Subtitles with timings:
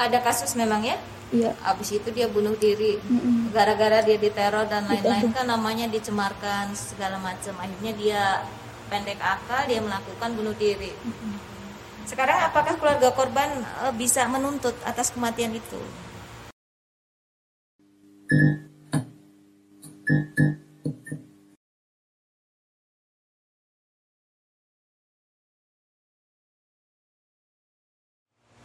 [0.00, 0.96] ada kasus memang ya?
[1.30, 1.54] Iya.
[1.62, 2.98] abis itu dia bunuh diri.
[3.54, 5.30] Gara-gara dia diteror dan lain-lain.
[5.30, 5.36] Diteror.
[5.38, 8.22] kan namanya dicemarkan segala macam akhirnya dia
[8.90, 10.90] pendek akal dia melakukan bunuh diri.
[12.02, 15.78] Sekarang apakah keluarga korban eh, bisa menuntut atas kematian itu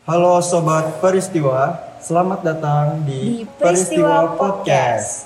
[0.05, 5.25] Halo Sobat Peristiwa, selamat datang di, Di Peristiwa Podcast.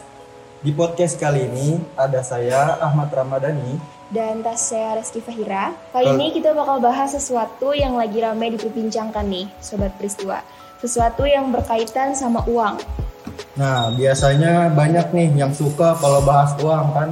[0.63, 3.76] Di podcast kali ini ada saya Ahmad Ramadhani.
[4.08, 5.76] Dan tas saya Reski Fahira.
[5.91, 6.16] Kali Halo.
[6.16, 10.39] ini kita bakal bahas sesuatu yang lagi ramai diperbincangkan nih, Sobat Peristiwa.
[10.80, 12.80] Sesuatu yang berkaitan sama uang.
[13.59, 17.09] Nah, biasanya banyak nih yang suka kalau bahas uang kan.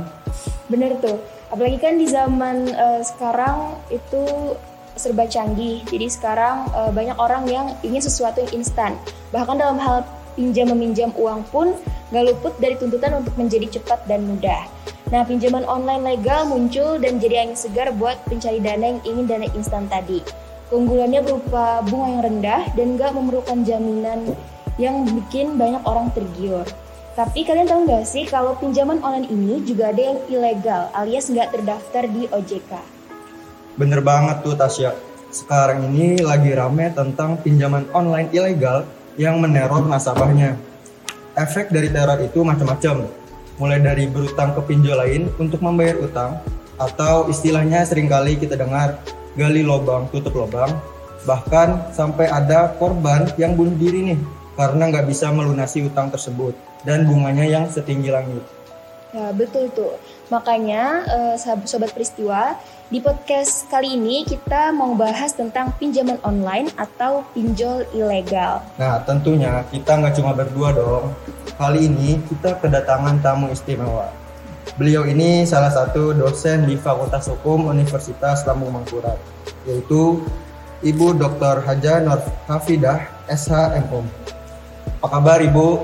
[0.72, 1.20] Bener tuh.
[1.52, 4.56] Apalagi kan di zaman eh, sekarang itu
[5.00, 5.82] serba canggih.
[5.88, 8.98] Jadi sekarang eh, banyak orang yang ingin sesuatu yang instan.
[9.32, 10.04] Bahkan dalam hal
[10.38, 11.74] pinjam meminjam uang pun
[12.14, 14.70] gak luput dari tuntutan untuk menjadi cepat dan mudah.
[15.08, 19.48] Nah, pinjaman online legal muncul dan jadi angin segar buat pencari dana yang ingin dana
[19.56, 20.20] instan tadi.
[20.68, 24.36] Keunggulannya berupa bunga yang rendah dan gak memerlukan jaminan
[24.78, 26.68] yang bikin banyak orang tergiur.
[27.18, 31.50] Tapi kalian tahu nggak sih kalau pinjaman online ini juga ada yang ilegal alias nggak
[31.50, 32.97] terdaftar di OJK.
[33.78, 34.98] Bener banget tuh Tasya.
[35.30, 38.90] Sekarang ini lagi rame tentang pinjaman online ilegal
[39.22, 40.58] yang meneror nasabahnya.
[41.38, 43.06] Efek dari teror itu macam-macam.
[43.62, 46.42] Mulai dari berutang ke pinjol lain untuk membayar utang
[46.82, 48.98] atau istilahnya sering kali kita dengar
[49.38, 50.74] gali lubang tutup lubang.
[51.30, 54.20] Bahkan sampai ada korban yang bunuh diri nih
[54.58, 58.42] karena nggak bisa melunasi utang tersebut dan bunganya yang setinggi langit.
[59.14, 60.02] Ya betul tuh.
[60.34, 61.36] Makanya eh,
[61.70, 68.64] sobat peristiwa di podcast kali ini kita mau bahas tentang pinjaman online atau pinjol ilegal.
[68.80, 71.12] Nah, tentunya kita nggak cuma berdua dong.
[71.60, 74.08] Kali ini kita kedatangan tamu istimewa.
[74.80, 79.20] Beliau ini salah satu dosen di Fakultas Hukum Universitas Lambung Mangkurat,
[79.68, 80.24] yaitu
[80.80, 81.68] Ibu Dr.
[81.68, 84.08] Haja Nur Hafidah, SHMUM.
[85.04, 85.84] Apa kabar Ibu?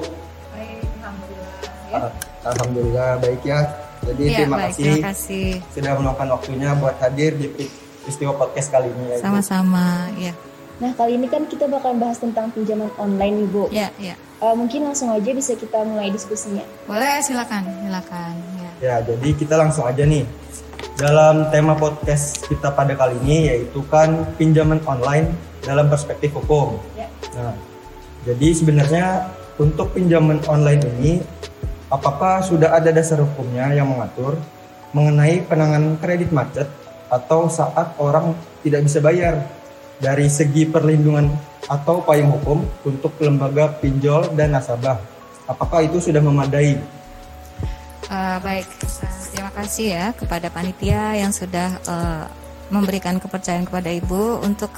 [1.92, 2.10] Ah,
[2.48, 3.83] Alhamdulillah baik ya.
[4.04, 7.48] Jadi Iya, terima baik, kasih terima kasih sudah meluangkan waktunya buat hadir di
[8.00, 9.86] peristiwa podcast kali ini ya sama-sama
[10.18, 10.34] ya
[10.74, 13.64] Nah kali ini kan kita bakal bahas tentang pinjaman online nih Bu.
[13.70, 16.66] ya ya Eh, mungkin langsung aja bisa kita mulai diskusinya.
[16.84, 20.28] boleh silakan silakan ya Ya, jadi kita langsung aja nih.
[20.94, 25.32] Dalam tema podcast kita pada kali ini yaitu kan pinjaman online
[25.62, 26.76] dalam perspektif hukum.
[26.94, 27.08] Ya.
[27.34, 27.56] Nah,
[28.24, 29.06] jadi sebenarnya
[29.56, 31.12] untuk pinjaman online ini
[31.94, 34.42] apakah sudah ada dasar hukumnya yang mengatur
[34.98, 36.66] mengenai penanganan kredit macet
[37.14, 38.34] atau saat orang
[38.66, 39.46] tidak bisa bayar
[40.02, 41.30] dari segi perlindungan
[41.70, 44.98] atau payung hukum untuk lembaga pinjol dan nasabah.
[45.46, 46.82] Apakah itu sudah memadai?
[48.10, 52.26] Eh, baik, eh, terima kasih ya kepada panitia yang sudah eh,
[52.74, 54.74] memberikan kepercayaan kepada Ibu untuk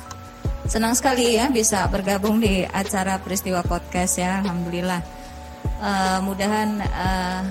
[0.68, 5.25] senang sekali ya bisa bergabung di acara peristiwa podcast ya, alhamdulillah.
[5.86, 7.42] Eh, mudahan eh,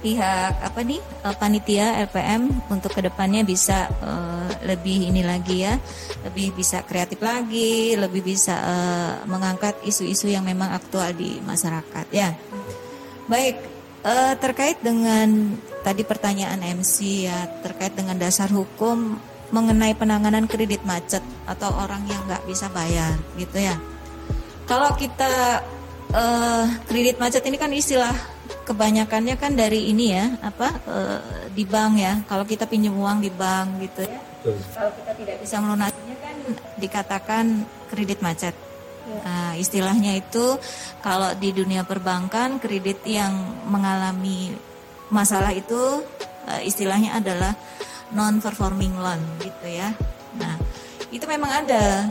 [0.00, 5.74] pihak apa nih eh, panitia LPM untuk ke depannya bisa eh, lebih ini lagi ya,
[6.22, 12.36] lebih bisa kreatif lagi, lebih bisa eh, mengangkat isu-isu yang memang aktual di masyarakat ya.
[13.26, 13.56] Baik,
[14.04, 19.16] eh, terkait dengan tadi pertanyaan MC ya, terkait dengan dasar hukum
[19.50, 23.74] mengenai penanganan kredit macet atau orang yang nggak bisa bayar, gitu ya.
[24.70, 25.58] Kalau kita
[26.14, 28.14] eh, kredit macet ini kan istilah
[28.66, 31.20] kebanyakannya kan dari ini ya, apa eh,
[31.54, 32.22] di bank ya.
[32.26, 34.20] Kalau kita pinjam uang di bank gitu ya.
[34.40, 34.56] Betul.
[34.72, 36.36] Kalau kita tidak bisa melunasinya kan
[36.80, 37.44] dikatakan
[37.90, 38.54] kredit macet.
[39.10, 39.20] Ya.
[39.26, 40.56] Nah, istilahnya itu
[41.02, 43.34] kalau di dunia perbankan kredit yang
[43.66, 44.54] mengalami
[45.10, 46.06] masalah itu
[46.46, 47.52] eh, istilahnya adalah
[48.14, 49.90] non performing loan gitu ya.
[50.38, 50.54] Nah,
[51.10, 52.06] itu memang ada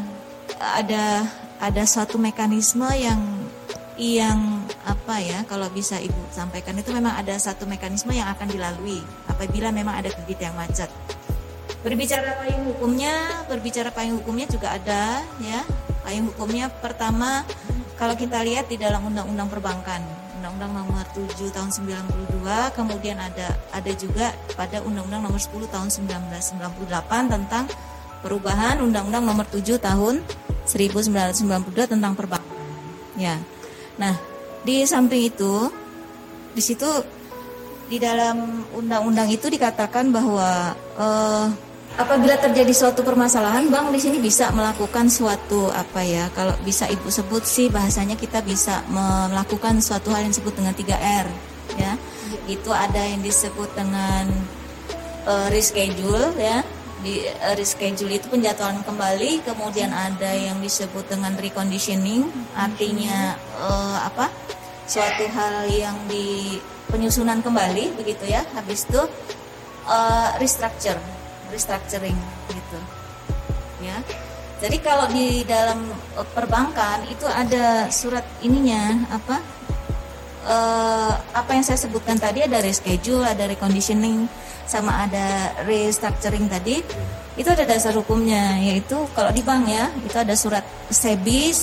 [0.59, 1.23] ada
[1.59, 3.38] ada suatu mekanisme yang
[3.99, 9.03] yang apa ya kalau bisa ibu sampaikan itu memang ada satu mekanisme yang akan dilalui
[9.27, 10.87] apabila memang ada kredit yang macet.
[11.83, 15.67] Berbicara payung hukumnya, berbicara payung hukumnya juga ada ya.
[16.07, 17.43] Payung hukumnya pertama
[17.99, 19.99] kalau kita lihat di dalam Undang-Undang Perbankan,
[20.39, 27.35] Undang-Undang Nomor 7 Tahun 92, kemudian ada ada juga pada Undang-Undang Nomor 10 Tahun 1998
[27.35, 27.67] tentang
[28.23, 30.23] perubahan Undang-Undang Nomor 7 Tahun
[30.63, 32.47] 1992 tentang perbankan.
[33.19, 33.35] Ya.
[33.99, 34.15] Nah,
[34.63, 35.67] di samping itu
[36.55, 36.87] di situ
[37.91, 41.45] di dalam undang-undang itu dikatakan bahwa eh,
[41.99, 46.31] apabila terjadi suatu permasalahan, bank di sini bisa melakukan suatu apa ya?
[46.31, 51.27] Kalau bisa ibu sebut sih bahasanya kita bisa melakukan suatu hal yang disebut dengan 3R,
[51.75, 51.93] ya.
[52.47, 54.31] Itu ada yang disebut dengan
[55.27, 56.63] uh, reschedule, ya.
[56.99, 64.27] Di uh, reschedule itu penjadwalan kembali, kemudian ada yang disebut dengan reconditioning, artinya uh, apa?
[64.89, 66.59] Suatu hal yang di
[66.89, 68.43] penyusunan kembali, begitu ya.
[68.57, 69.01] Habis itu
[69.87, 70.97] uh, restructure
[71.49, 72.17] restructuring
[72.53, 72.79] gitu.
[73.81, 73.97] Ya.
[74.59, 75.87] Jadi kalau di dalam
[76.19, 79.39] eh, perbankan itu ada surat ininya apa
[80.49, 84.25] uh, apa yang saya sebutkan tadi ada reschedule ada reconditioning
[84.65, 86.81] sama ada restructuring tadi
[87.37, 91.53] itu ada dasar hukumnya yaitu kalau di bank ya itu ada surat SEBI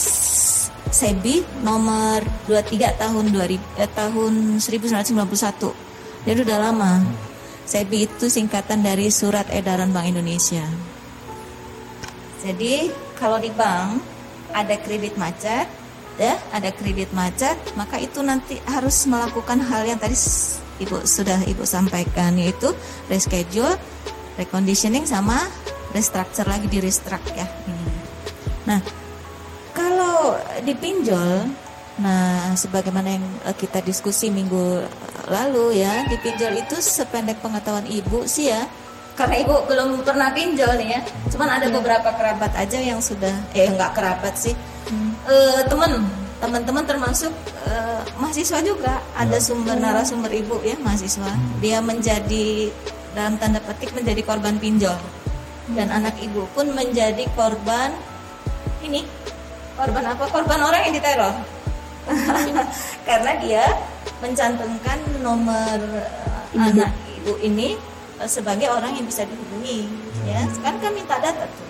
[0.87, 6.93] SEBI nomor 23 tahun 2000 eh, tahun 1991 jadi udah lama
[7.67, 10.63] SEBI itu singkatan dari Surat Edaran Bank Indonesia.
[12.47, 13.99] Jadi kalau di bank
[14.55, 15.67] ada kredit macet,
[16.17, 20.17] ya ada kredit macet, maka itu nanti harus melakukan hal yang tadi
[20.81, 22.73] ibu sudah ibu sampaikan yaitu
[23.09, 23.77] reschedule,
[24.41, 25.45] reconditioning sama
[25.93, 27.47] restructure lagi di restruct ya.
[28.69, 28.81] Nah
[29.77, 31.49] kalau dipinjol
[31.97, 34.85] Nah, sebagaimana yang eh, kita diskusi minggu
[35.33, 38.69] lalu ya, di pinjol itu sependek pengetahuan ibu sih ya.
[39.17, 41.01] Karena ibu belum pernah pinjol nih ya.
[41.33, 44.53] Cuman ada beberapa kerabat aja yang sudah eh nggak kerabat sih.
[44.87, 45.11] Hmm.
[45.27, 45.35] E,
[45.67, 45.93] temen
[46.37, 47.33] teman-teman termasuk
[47.67, 47.73] e,
[48.21, 49.03] mahasiswa juga.
[49.19, 49.43] Ada ya.
[49.43, 51.27] sumber narasumber ibu ya mahasiswa.
[51.27, 51.59] Hmm.
[51.59, 52.71] dia menjadi
[53.17, 54.99] dalam tanda petik menjadi korban pinjol.
[55.73, 57.91] Dan anak ibu pun menjadi korban
[58.87, 59.03] ini.
[59.75, 60.25] Korban apa?
[60.31, 61.35] Korban orang yang diteror.
[63.09, 63.67] Karena dia
[64.23, 67.75] mencantumkan nomor uh, anak ibu ini
[68.23, 69.91] uh, sebagai orang yang bisa dihubungi.
[70.23, 71.67] Ya sekarang kan minta data tuh.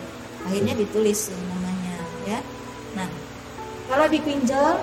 [0.46, 1.96] Akhirnya ditulis namanya
[2.28, 2.38] ya
[3.86, 4.82] kalau dipinjol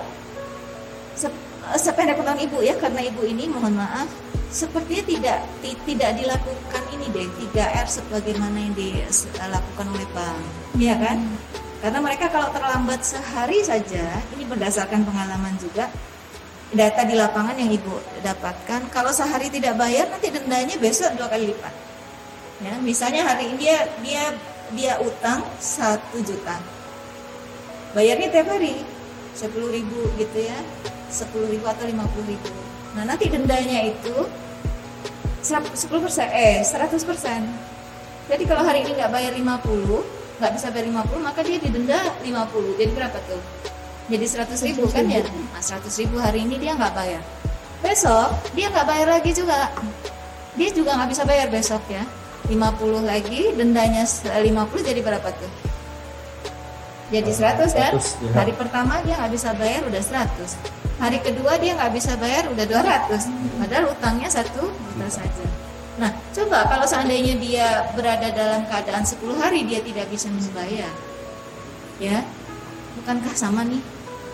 [1.14, 4.08] se uh, sependek pengetahuan ibu ya karena ibu ini mohon maaf
[4.50, 5.38] sepertinya tidak
[5.86, 10.38] tidak dilakukan ini deh 3R sebagaimana yang dilakukan oleh bank
[10.78, 11.18] ya kan?
[11.84, 15.92] Karena mereka kalau terlambat sehari saja, ini berdasarkan pengalaman juga,
[16.72, 21.52] data di lapangan yang ibu dapatkan, kalau sehari tidak bayar nanti dendanya besok dua kali
[21.52, 21.74] lipat.
[22.64, 24.24] Ya, misalnya hari ini dia dia
[24.72, 26.56] dia utang satu juta,
[27.92, 28.80] bayarnya tiap hari
[29.34, 30.58] sepuluh ribu gitu ya,
[31.10, 32.50] sepuluh ribu atau lima puluh ribu.
[32.94, 34.14] Nah nanti dendanya itu
[35.74, 37.44] sepuluh persen, eh seratus persen.
[38.24, 42.80] Jadi kalau hari ini nggak bayar 50 nggak bisa bayar 50 maka dia didenda 50
[42.80, 43.42] jadi berapa tuh?
[44.08, 45.20] Jadi 100 ribu kan ya?
[45.20, 47.20] Nah, 100 ribu hari ini dia nggak bayar.
[47.84, 49.68] Besok dia nggak bayar lagi juga.
[50.56, 52.00] Dia juga nggak bisa bayar besok ya.
[52.48, 54.44] 50 lagi dendanya 50
[54.84, 55.63] jadi berapa tuh
[57.14, 58.32] jadi 100 kan ya.
[58.34, 62.64] hari pertama dia nggak bisa bayar udah 100 hari kedua dia nggak bisa bayar udah
[62.66, 65.46] 200 padahal utangnya satu juta saja
[65.94, 70.90] Nah, coba kalau seandainya dia berada dalam keadaan 10 hari dia tidak bisa membayar.
[72.02, 72.26] Ya.
[72.98, 73.78] Bukankah sama nih?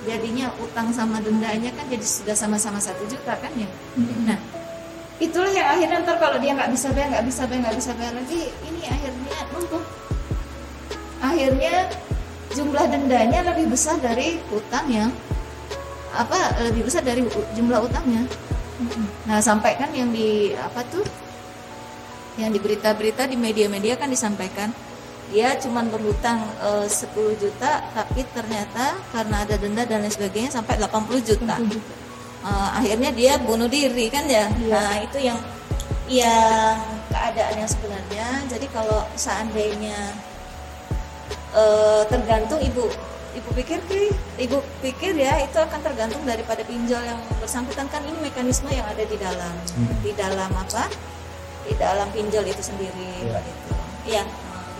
[0.08, 3.68] Jadinya utang sama dendanya kan jadi sudah sama-sama satu juta kan ya.
[3.92, 4.32] Hmm.
[4.32, 4.38] Nah,
[5.20, 8.14] itulah yang akhirnya ntar kalau dia nggak bisa bayar, nggak bisa bayar, nggak bisa bayar
[8.16, 9.84] lagi, ini akhirnya numpuk.
[11.20, 11.74] Akhirnya
[12.54, 15.10] jumlah dendanya lebih besar dari utang yang
[16.10, 17.22] apa lebih besar dari
[17.54, 18.26] jumlah utangnya.
[19.28, 21.04] Nah, sampai kan yang di apa tuh
[22.40, 24.72] yang di berita-berita di media-media kan disampaikan
[25.30, 30.74] dia cuma berhutang e, 10 juta tapi ternyata karena ada denda dan lain sebagainya sampai
[30.82, 31.54] 80 juta.
[31.54, 31.94] 80 juta.
[32.42, 34.50] E, akhirnya dia bunuh diri kan ya.
[34.58, 34.74] ya.
[34.74, 35.38] Nah, itu yang
[36.10, 36.74] yang
[37.14, 38.26] keadaan yang sebenarnya.
[38.50, 40.10] Jadi kalau seandainya
[41.54, 41.62] e,
[42.10, 42.86] tergantung ibu
[43.30, 43.78] ibu pikir
[44.42, 49.06] ibu pikir ya itu akan tergantung daripada pinjol yang bersangkutan kan ini mekanisme yang ada
[49.06, 49.94] di dalam hmm.
[50.02, 50.90] di dalam apa
[51.70, 53.38] di dalam pinjol itu sendiri ya.
[53.38, 53.72] begitu.
[54.08, 54.22] Iya,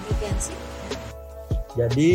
[0.01, 0.57] demikian sih.
[1.79, 2.11] Jadi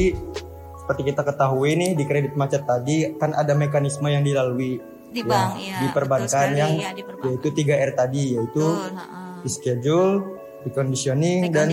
[0.83, 4.77] seperti kita ketahui nih di kredit macet tadi kan ada mekanisme yang dilalui
[5.15, 7.39] di ya, bank ya, di perbankan yang ya, di perbankan.
[7.39, 10.13] yaitu 3R tadi yaitu Betul, schedule,
[10.65, 11.69] reconditioning, dan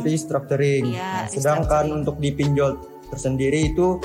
[0.00, 0.96] restructuring.
[0.96, 1.98] Ya, nah, sedangkan restructuring.
[2.00, 2.70] untuk di pinjol
[3.12, 4.00] tersendiri itu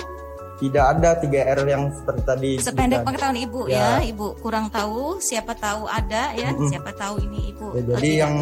[0.57, 4.01] tidak ada 3R yang seperti tadi sependek pengetahuan ibu ya.
[4.01, 6.69] ya ibu kurang tahu siapa tahu ada ya mm -hmm.
[6.74, 8.34] siapa tahu ini ibu ya, jadi yang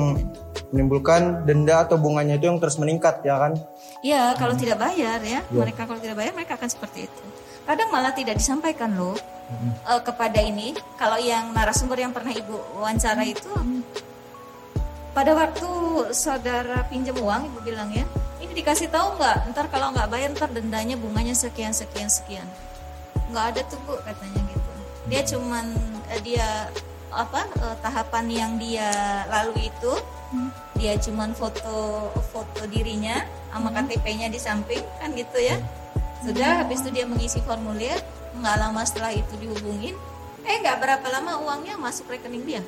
[0.72, 3.54] menimbulkan denda atau bunganya itu yang terus meningkat ya kan
[4.02, 4.64] ya kalau hmm.
[4.64, 7.24] tidak bayar ya, ya mereka kalau tidak bayar mereka akan seperti itu
[7.68, 9.72] kadang malah tidak disampaikan loh hmm.
[9.86, 13.52] uh, kepada ini kalau yang narasumber yang pernah ibu wawancara itu
[15.16, 15.68] pada waktu
[16.12, 18.04] saudara pinjam uang ibu bilang ya
[18.44, 19.56] ini dikasih tahu nggak?
[19.56, 22.44] Ntar kalau nggak bayar ntar dendanya bunganya sekian sekian sekian.
[23.32, 24.72] Nggak ada tuh bu katanya gitu.
[25.08, 25.66] Dia cuman
[26.12, 26.68] eh, dia
[27.16, 28.92] apa eh, tahapan yang dia
[29.32, 29.94] lalui itu
[30.76, 33.24] dia cuman foto foto dirinya
[33.56, 35.56] sama KTP-nya di samping kan gitu ya.
[36.28, 37.96] Sudah habis itu dia mengisi formulir
[38.36, 39.96] nggak lama setelah itu dihubungin
[40.44, 42.62] eh nggak berapa lama uangnya masuk rekening dia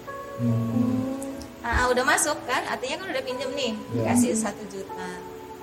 [1.67, 5.11] Nah, udah masuk kan, artinya kan udah pinjam nih, dikasih satu juta.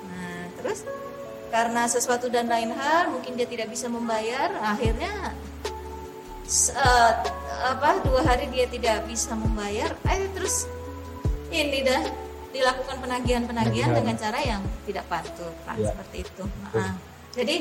[0.05, 0.85] Nah, terus
[1.49, 5.33] karena sesuatu dan lain hal, mungkin dia tidak bisa membayar, akhirnya
[6.77, 7.13] eh,
[7.65, 10.69] apa dua hari dia tidak bisa membayar, eh terus
[11.49, 12.05] ini dah
[12.53, 13.97] dilakukan penagihan-penagihan Penagihan.
[13.97, 15.89] dengan cara yang tidak patuh, kan Ya.
[15.89, 16.45] seperti itu.
[16.69, 16.95] Nah,
[17.33, 17.57] jadi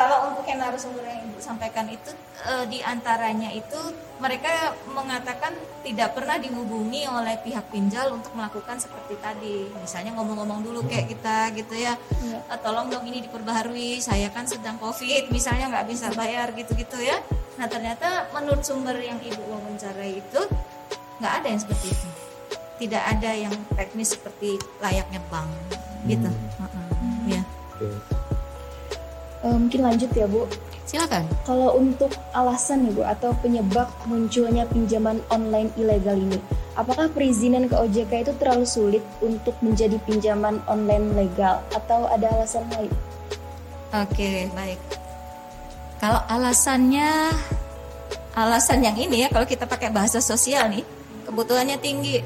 [0.00, 2.08] kalau untuk yang narasumber yang ibu sampaikan itu
[2.48, 3.76] eh, di antaranya itu
[4.16, 5.52] mereka mengatakan
[5.84, 9.68] tidak pernah dihubungi oleh pihak pinjal untuk melakukan seperti tadi.
[9.76, 12.00] Misalnya ngomong-ngomong dulu kayak kita gitu ya.
[12.24, 17.20] "Eh, tolong dong ini diperbaharui saya kan sedang covid misalnya nggak bisa bayar gitu-gitu ya.
[17.60, 20.40] Nah ternyata menurut sumber yang ibu wawancarai itu
[21.20, 22.08] nggak ada yang seperti itu.
[22.80, 25.52] Tidak ada yang teknis seperti layaknya bank
[26.08, 26.32] gitu.
[26.32, 26.79] Ya
[29.50, 30.46] Eh, mungkin lanjut ya Bu.
[30.86, 36.38] silakan Kalau untuk alasan nih Bu atau penyebab munculnya pinjaman online ilegal ini,
[36.78, 42.66] apakah perizinan ke OJK itu terlalu sulit untuk menjadi pinjaman online legal atau ada alasan
[42.74, 42.90] lain?
[43.90, 44.78] Oke, baik.
[45.98, 47.34] Kalau alasannya
[48.38, 50.86] alasan yang ini ya kalau kita pakai bahasa sosial nih,
[51.26, 52.22] kebutuhannya tinggi.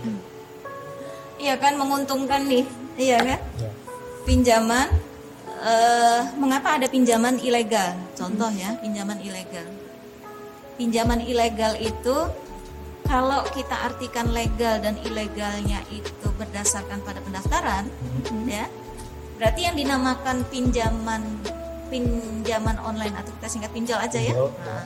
[1.41, 2.65] Iya kan menguntungkan nih.
[3.01, 3.41] Iya kan?
[4.25, 4.89] Pinjaman
[5.65, 7.97] eh, mengapa ada pinjaman ilegal?
[8.13, 9.65] Contoh ya, pinjaman ilegal.
[10.77, 12.17] Pinjaman ilegal itu
[13.05, 17.85] kalau kita artikan legal dan ilegalnya itu berdasarkan pada pendaftaran,
[18.49, 18.65] ya.
[19.37, 21.23] Berarti yang dinamakan pinjaman
[21.93, 24.35] pinjaman online atau kita singkat pinjol aja ya.
[24.35, 24.51] Pinjol.
[24.51, 24.85] Nah,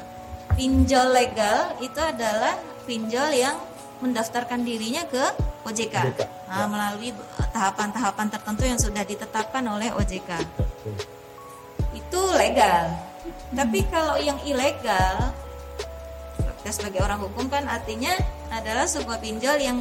[0.58, 3.56] pinjol legal itu adalah pinjol yang
[4.02, 5.24] mendaftarkan dirinya ke
[5.68, 7.12] OJK, OJK, Nah, melalui
[7.52, 10.30] tahapan-tahapan tertentu yang sudah ditetapkan oleh OJK.
[11.92, 12.96] Itu legal.
[13.52, 15.32] Tapi kalau yang ilegal,
[16.64, 18.12] kita sebagai orang hukum kan artinya
[18.48, 19.78] adalah sebuah pinjol yang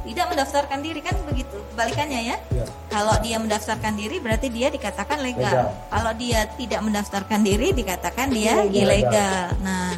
[0.00, 1.60] tidak mendaftarkan diri kan begitu.
[1.72, 2.36] Kebalikannya ya.
[2.52, 2.64] Ya.
[2.88, 5.52] Kalau dia mendaftarkan diri berarti dia dikatakan legal.
[5.52, 5.68] Legal.
[5.92, 8.80] Kalau dia tidak mendaftarkan diri dikatakan dia Ilegal.
[8.80, 9.44] ilegal.
[9.60, 9.92] Nah,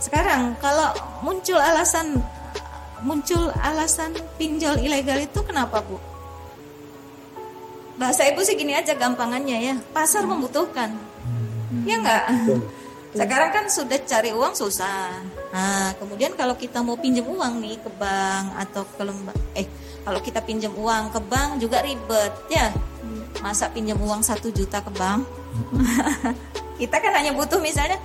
[0.00, 2.20] sekarang kalau muncul alasan
[3.04, 6.00] muncul alasan pinjol ilegal itu kenapa, Bu?
[8.00, 9.74] Bahasa Ibu sih gini aja gampangannya ya.
[9.92, 10.90] Pasar membutuhkan.
[11.86, 12.24] Ya enggak?
[13.14, 15.14] Sekarang kan sudah cari uang susah.
[15.54, 19.70] Nah, kemudian kalau kita mau pinjam uang nih ke bank atau ke lembaga, eh
[20.02, 22.74] kalau kita pinjam uang ke bank juga ribet ya.
[23.38, 25.22] Masa pinjam uang satu juta ke bank?
[26.82, 28.02] kita kan hanya butuh misalnya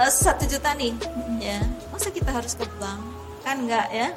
[0.00, 0.96] eh, satu juta nih,
[1.36, 1.60] ya.
[1.92, 3.19] Masa kita harus ke bank?
[3.44, 4.08] Kan enggak ya?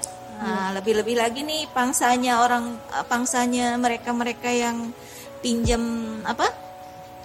[0.43, 4.91] Nah, lebih-lebih lagi nih pangsanya orang, eh, pangsanya mereka-mereka yang
[5.39, 5.81] pinjam
[6.27, 6.63] apa?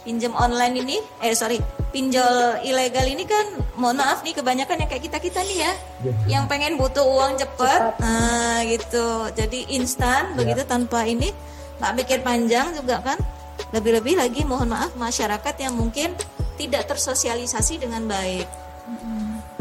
[0.09, 1.61] pinjam online ini, eh sorry,
[1.93, 3.45] pinjol ilegal ini kan,
[3.77, 5.73] mohon maaf nih kebanyakan yang kayak kita kita nih ya,
[6.25, 11.29] yang pengen butuh uang cepat, nah gitu, jadi instan begitu tanpa ini,
[11.77, 13.21] nggak mikir panjang juga kan,
[13.77, 16.17] lebih-lebih lagi mohon maaf masyarakat yang mungkin
[16.57, 18.49] tidak tersosialisasi dengan baik,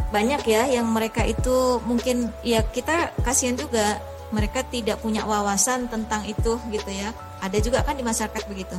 [0.07, 3.99] banyak ya yang mereka itu mungkin ya kita kasihan juga
[4.31, 8.75] mereka tidak punya wawasan tentang itu gitu ya, ada juga kan di masyarakat begitu.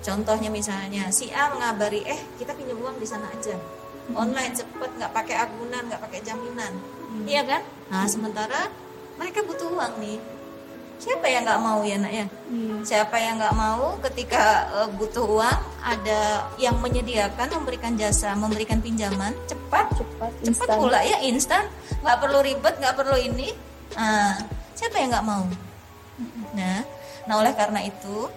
[0.00, 3.56] Contohnya misalnya si A mengabari, eh kita pinjam uang di sana aja,
[4.16, 6.72] online cepet, nggak pakai agunan, nggak pakai jaminan,
[7.28, 7.60] iya kan?
[7.92, 8.72] Nah sementara
[9.20, 10.16] mereka butuh uang nih,
[11.00, 12.26] siapa yang nggak mau ya nak ya?
[12.84, 19.32] Siapa yang nggak mau ketika eh, butuh uang ada yang menyediakan memberikan jasa, memberikan pinjaman
[19.48, 20.76] cepat, Cepat, cepat instan.
[20.76, 21.64] pula ya instan,
[22.04, 23.48] nggak perlu ribet, nggak perlu ini.
[23.96, 24.36] Nah,
[24.76, 25.42] siapa yang nggak mau?
[26.52, 26.84] Nah,
[27.24, 28.28] nah oleh karena itu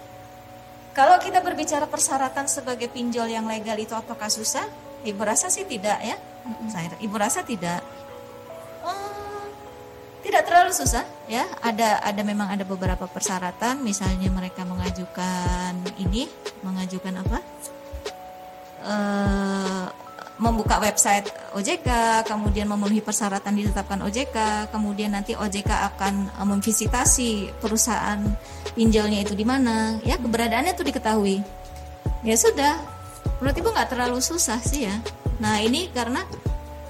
[0.96, 4.64] kalau kita berbicara persyaratan sebagai pinjol yang legal itu apakah susah?
[5.04, 6.16] Ibu rasa sih tidak ya.
[6.72, 7.84] Saya ibu rasa tidak.
[10.34, 11.46] Tidak terlalu susah ya.
[11.62, 13.78] Ada ada memang ada beberapa persyaratan.
[13.86, 16.26] Misalnya mereka mengajukan ini,
[16.66, 17.38] mengajukan apa?
[18.82, 19.86] Eh,
[20.42, 21.86] membuka website OJK,
[22.26, 28.18] kemudian memenuhi persyaratan ditetapkan OJK, kemudian nanti OJK akan eh, memvisitasi perusahaan
[28.74, 31.46] pinjolnya itu di mana, ya keberadaannya itu diketahui.
[32.26, 32.74] Ya sudah,
[33.38, 34.98] menurut ibu nggak terlalu susah sih ya.
[35.38, 36.26] Nah ini karena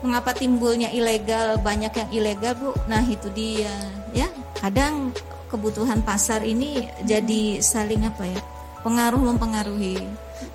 [0.05, 1.57] mengapa timbulnya ilegal?
[1.65, 2.71] Banyak yang ilegal bu?
[2.85, 3.73] Nah itu dia,
[4.13, 4.29] ya
[4.61, 5.17] kadang
[5.49, 8.41] kebutuhan pasar ini jadi saling apa ya?
[8.85, 9.97] Pengaruh mempengaruhi.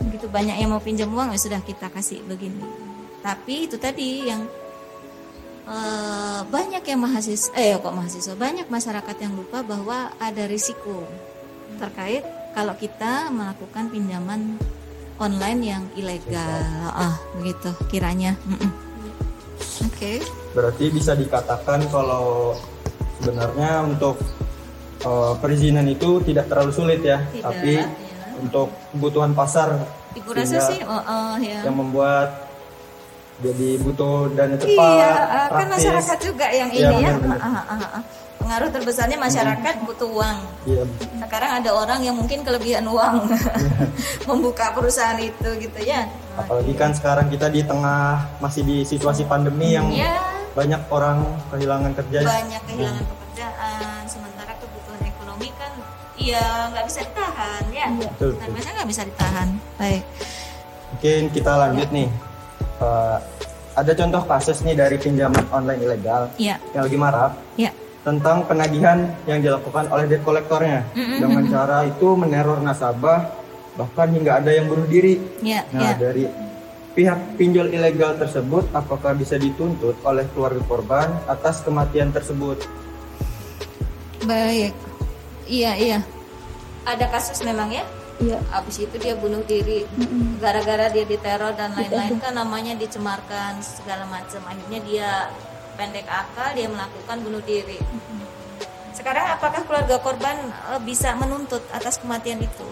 [0.05, 2.61] Begitu banyak yang mau pinjam uang ya sudah kita kasih begini.
[3.25, 4.45] Tapi itu tadi yang
[5.65, 8.37] eh, banyak yang mahasiswa eh kok mahasiswa?
[8.37, 11.09] Banyak masyarakat yang lupa bahwa ada risiko
[11.81, 12.21] terkait
[12.53, 14.61] kalau kita melakukan pinjaman
[15.17, 16.61] online yang ilegal.
[16.93, 18.37] Ah begitu kiranya.
[18.45, 18.88] Mm-mm.
[19.99, 20.13] Oke
[20.55, 22.55] Berarti bisa dikatakan kalau
[23.19, 24.15] sebenarnya untuk
[25.03, 27.85] eh, perizinan itu tidak terlalu sulit ya, Tidak, tapi ya.
[28.39, 29.75] untuk kebutuhan pasar
[30.15, 32.49] ibu rasa sih oh, oh, ya yang membuat
[33.39, 35.71] jadi butuh dana cepat, Iya, ah, kan praktis.
[35.79, 37.11] masyarakat juga yang Iya, ini ya.
[37.39, 38.03] Ah, ah, ah, ah.
[38.35, 40.37] Pengaruh terbesarnya masyarakat butuh uang.
[40.67, 40.83] Iya,
[41.23, 43.31] Sekarang ada orang yang mungkin kelebihan uang
[44.27, 46.03] membuka perusahaan itu gitu ya.
[46.39, 50.15] Apalagi kan sekarang kita di tengah masih di situasi pandemi yang Ya,
[50.51, 52.19] banyak orang kehilangan kerja.
[52.21, 55.71] banyak kehilangan pekerjaan, sementara kebutuhan ekonomi kan
[56.15, 57.87] ya nggak bisa ditahan ya.
[57.91, 58.51] Betul, Nah, betul.
[58.53, 59.47] biasanya nggak bisa ditahan.
[59.75, 60.03] Baik.
[60.89, 62.09] Mungkin kita lanjut nih.
[62.79, 63.17] Eh,
[63.75, 67.71] ada contoh kasus nih dari pinjaman online ilegal Ya, yang lagi marak ya.
[68.01, 71.19] tentang penagihan yang dilakukan oleh debt kolektornya Mm-mm.
[71.19, 73.27] dengan cara itu meneror nasabah
[73.75, 75.19] bahkan hingga ada yang bunuh diri.
[75.41, 75.93] Ya, Nah, ya.
[75.97, 76.25] dari
[76.93, 82.59] pihak pinjol ilegal tersebut apakah bisa dituntut oleh keluarga korban atas kematian tersebut?
[84.25, 84.73] Baik.
[85.47, 85.99] Iya, iya.
[86.85, 87.85] Ada kasus memang ya?
[88.19, 88.35] Iya.
[88.51, 89.87] Abis itu dia bunuh diri
[90.43, 94.43] gara-gara dia diteror dan lain-lain kan namanya dicemarkan segala macam.
[94.43, 95.09] Akhirnya dia
[95.79, 97.79] pendek akal dia melakukan bunuh diri.
[98.91, 100.35] Sekarang apakah keluarga korban
[100.75, 102.67] eh, bisa menuntut atas kematian itu?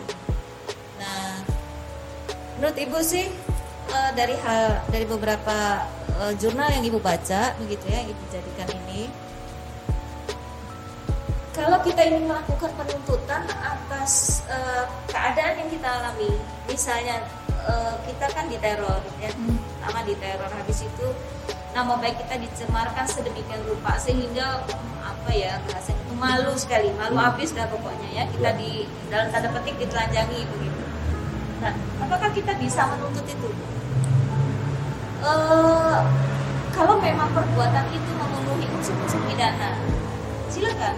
[2.58, 3.26] Menurut ibu sih
[3.94, 5.86] eh, dari hal dari beberapa
[6.22, 9.10] eh, jurnal yang ibu baca begitu ya ibu jadikan ini
[11.58, 16.30] kalau kita ingin melakukan penuntutan atas eh, keadaan yang kita alami,
[16.70, 19.34] misalnya eh, kita kan diteror, ya,
[19.82, 21.08] pertama diteror, habis itu
[21.74, 24.62] nama baik kita dicemarkan sedemikian rupa sehingga
[25.02, 29.50] apa ya rasanya itu malu sekali, malu habis dah pokoknya ya kita di dalam tanda
[29.58, 30.77] petik ditelanjangi begitu.
[31.68, 31.76] Nah,
[32.08, 33.50] apakah kita bisa menuntut itu?
[35.20, 36.00] Eh,
[36.72, 39.76] kalau memang perbuatan itu memenuhi unsur-unsur pidana,
[40.48, 40.96] silakan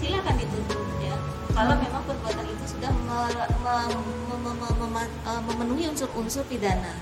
[0.00, 1.12] silakan dituntut ya.
[1.52, 4.00] Kalau memang perbuatan itu sudah me- me-
[4.32, 6.96] me- me- me- me- eh, memenuhi unsur-unsur pidana.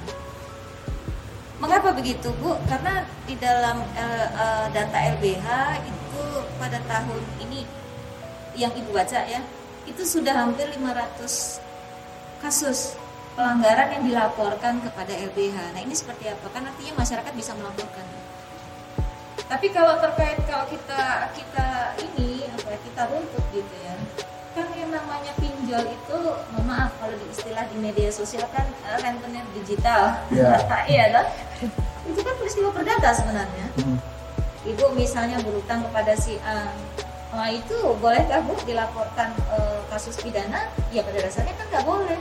[1.63, 2.59] Mengapa begitu bu?
[2.67, 5.47] Karena di dalam eh, data LBH
[5.87, 6.23] itu
[6.59, 7.63] pada tahun ini
[8.59, 9.39] yang ibu baca ya
[9.87, 11.66] itu sudah hampir 500
[12.41, 12.99] kasus
[13.37, 16.47] pelanggaran yang dilaporkan kepada LBH nah ini seperti apa?
[16.53, 18.05] Kan artinya masyarakat bisa melaporkan.
[19.47, 21.67] Tapi kalau terkait kalau kita kita
[22.03, 23.95] ini apa ya, kita runtut gitu ya
[24.57, 26.19] kan yang namanya pinjol itu
[26.57, 30.17] mohon maaf kalau di istilah di media sosial kan eh, rentenir digital.
[30.33, 30.57] Ya.
[30.89, 31.27] iya kan
[32.09, 33.67] itu kan peristiwa perdata sebenarnya.
[34.65, 36.73] Ibu misalnya berutang kepada si A
[37.37, 40.73] Nah itu bolehkah bu dilaporkan eh, kasus pidana?
[40.89, 42.17] Ya pada dasarnya kan nggak boleh.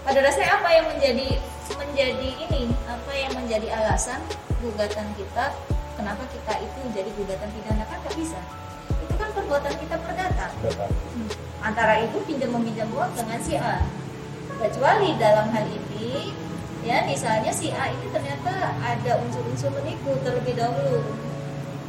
[0.00, 1.28] Pada dasarnya apa yang menjadi
[1.76, 4.24] menjadi ini apa yang menjadi alasan
[4.64, 5.52] gugatan kita
[6.00, 8.40] kenapa kita itu menjadi gugatan pidana kan nggak bisa.
[9.04, 10.46] Itu kan perbuatan kita perdata
[11.60, 13.84] antara itu pinjam meminjam uang dengan si A.
[14.56, 16.32] Kecuali dalam hal ini
[16.80, 21.12] ya misalnya si A ini ternyata ada unsur-unsur penipu terlebih dahulu.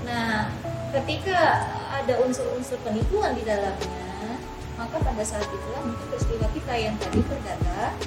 [0.04, 0.52] Nah,
[0.92, 4.38] ketika ada unsur-unsur penipuan di dalamnya,
[4.78, 7.98] maka pada saat itulah mungkin peristiwa kita yang tadi perdata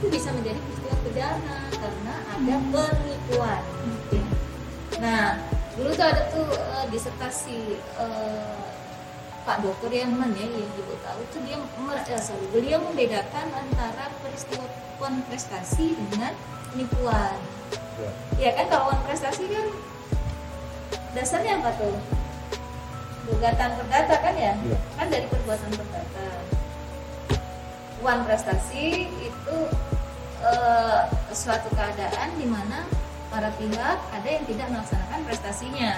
[0.00, 3.62] itu bisa menjadi peristiwa pidana karena ada penipuan.
[4.12, 4.24] Ya.
[5.00, 5.24] Nah,
[5.76, 8.60] dulu tuh ada tuh eh, disertasi eh,
[9.40, 14.12] Pak Dokter yang mana ya yang ibu tahu tuh dia eh, sorry, beliau membedakan antara
[14.20, 16.32] peristiwa penipuan prestasi dengan
[16.72, 17.36] penipuan.
[18.36, 19.66] Ya kan kalau prestasi kan
[21.16, 22.19] dasarnya apa tuh?
[23.28, 24.52] Gugatan perdata kan ya?
[24.56, 24.78] Iya.
[24.96, 26.26] Kan dari perbuatan perdata.
[28.00, 29.56] Uang prestasi itu
[30.40, 31.00] eh,
[31.36, 32.88] suatu keadaan di mana
[33.28, 35.90] para pihak ada yang tidak melaksanakan prestasinya.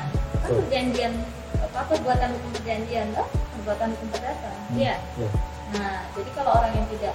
[0.42, 0.58] Kan Betul.
[0.66, 1.14] perjanjian
[1.62, 4.52] apa perbuatan hukum perjanjian loh, perbuatan hukum perdata.
[4.74, 4.96] Iya.
[4.98, 5.30] Ya.
[5.72, 7.14] Nah, jadi kalau orang yang tidak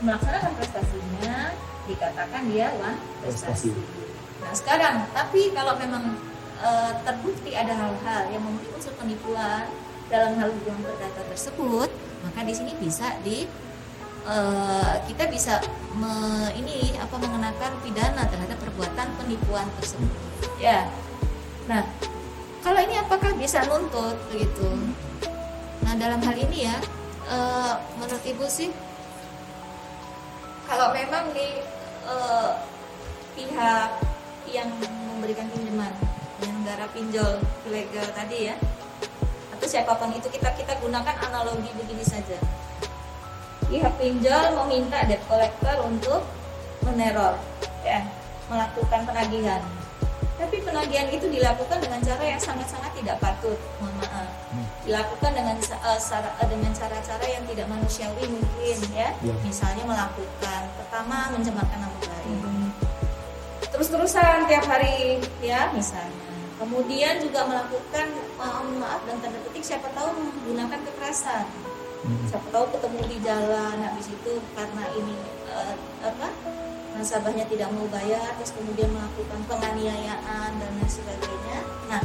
[0.00, 1.34] melaksanakan prestasinya
[1.84, 3.74] dikatakan dia uang prestasi.
[3.74, 3.98] Prestasi.
[4.40, 6.16] Nah, sekarang tapi kalau memang
[6.60, 9.66] eh, terbukti ada hal-hal yang memenuhi unsur penipuan
[10.12, 11.88] dalam hal hubungan perdata tersebut,
[12.26, 13.48] maka di sini bisa di
[14.28, 15.58] eh, kita bisa
[15.96, 20.12] me- ini apa mengenakan pidana terhadap perbuatan penipuan tersebut.
[20.60, 20.86] Ya.
[21.68, 21.86] Nah,
[22.60, 24.68] kalau ini apakah bisa nuntut begitu?
[25.80, 26.76] Nah dalam hal ini ya,
[27.24, 28.68] uh, menurut ibu sih,
[30.68, 31.64] kalau memang di
[32.04, 32.60] uh,
[33.32, 33.90] pihak
[34.52, 34.68] yang
[35.08, 35.92] memberikan pinjaman,
[36.40, 38.56] penyelenggara pinjol ilegal tadi ya,
[39.52, 42.40] atau siapa pun itu kita kita gunakan analogi begini saja.
[43.68, 46.24] Pihak pinjol meminta debt collector untuk
[46.82, 47.36] meneror,
[47.84, 48.02] ya,
[48.48, 49.62] melakukan penagihan
[50.40, 54.24] tapi penagihan itu dilakukan dengan cara yang sangat-sangat tidak patut mohon maaf
[54.56, 54.64] hmm.
[54.88, 56.00] dilakukan dengan uh,
[56.48, 59.34] dengan cara-cara yang tidak manusiawi mungkin ya, ya.
[59.44, 62.59] misalnya melakukan pertama mencemarkan nama baik hmm.
[63.70, 66.18] Terus-terusan tiap hari ya misalnya.
[66.60, 68.06] Kemudian juga melakukan
[68.36, 71.46] maaf maaf dan tanda petik siapa tahu menggunakan kekerasan.
[72.00, 72.24] Hmm.
[72.32, 75.20] siapa tahu ketemu di jalan habis itu karena ini
[75.52, 76.32] uh, apa
[76.96, 81.60] nasabahnya tidak mau bayar terus kemudian melakukan penganiayaan dan lain sebagainya.
[81.92, 82.00] Nah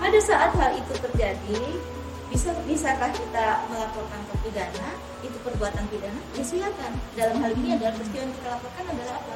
[0.00, 1.60] pada saat hal itu terjadi
[2.32, 4.90] bisa bisakah kita melaporkan ke pidana?
[5.20, 6.20] Itu perbuatan pidana?
[6.32, 6.92] Ya silakan.
[7.12, 9.34] Dalam hal ini adalah peristiwa yang kita laporkan adalah apa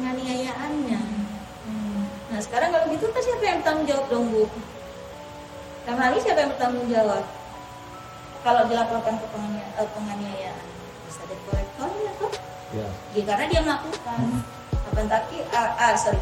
[0.00, 1.00] penganiayaannya.
[1.68, 2.02] Hmm.
[2.32, 4.44] nah sekarang kalau gitu kan siapa yang bertanggung jawab dong bu?
[5.84, 7.24] Dalam hal ini siapa yang bertanggung jawab?
[8.40, 9.26] Kalau dilaporkan ke
[9.76, 10.66] eh, penganiayaan
[11.04, 12.32] bisa dari kolektornya kok
[12.72, 12.88] ya.
[13.12, 14.20] ya karena dia melakukan.
[14.90, 16.20] Akan tetapi ah, ah, sorry.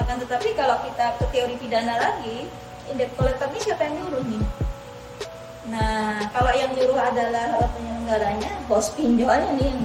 [0.00, 2.48] Akan tetapi kalau kita ke teori pidana lagi
[2.88, 4.42] indeks kolektor ini siapa yang nyuruh nih?
[5.68, 9.80] Nah kalau yang nyuruh adalah penyelenggaranya bos pinjolnya nih yang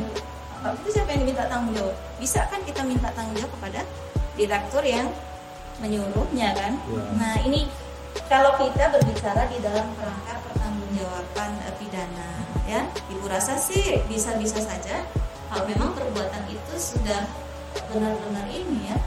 [0.64, 1.96] kalau itu siapa yang diminta tanggung jawab?
[2.24, 3.84] Bisa kan kita minta tanggung jawab kepada
[4.40, 5.12] direktur yang
[5.84, 6.80] menyuruhnya kan?
[6.88, 7.04] Ya.
[7.20, 7.68] nah ini
[8.32, 12.30] kalau kita berbicara di dalam kerangka pertanggungjawaban eh, pidana
[12.64, 15.04] ya ibu rasa sih bisa-bisa saja.
[15.52, 17.28] Kalau memang perbuatan itu sudah
[17.92, 18.98] benar-benar ini ya